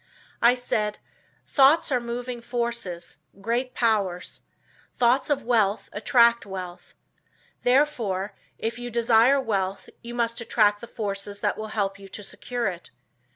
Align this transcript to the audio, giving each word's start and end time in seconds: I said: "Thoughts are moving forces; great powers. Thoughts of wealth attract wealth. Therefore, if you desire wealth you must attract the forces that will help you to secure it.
I 0.41 0.55
said: 0.55 0.97
"Thoughts 1.45 1.91
are 1.91 1.99
moving 2.01 2.41
forces; 2.41 3.19
great 3.39 3.75
powers. 3.75 4.41
Thoughts 4.97 5.29
of 5.29 5.43
wealth 5.43 5.89
attract 5.93 6.43
wealth. 6.43 6.95
Therefore, 7.61 8.33
if 8.57 8.79
you 8.79 8.89
desire 8.89 9.39
wealth 9.39 9.89
you 10.01 10.15
must 10.15 10.41
attract 10.41 10.81
the 10.81 10.87
forces 10.87 11.41
that 11.41 11.55
will 11.55 11.67
help 11.77 11.99
you 11.99 12.09
to 12.09 12.23
secure 12.23 12.65
it. 12.65 12.89